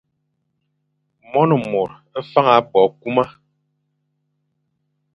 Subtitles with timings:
[1.31, 1.89] Mone mor
[2.31, 3.25] faña bo kuma.